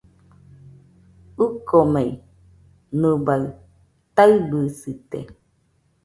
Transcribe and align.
ɨkomei, 1.43 2.11
nɨbaɨ 2.99 3.43
taɨbɨsite. 4.15 5.19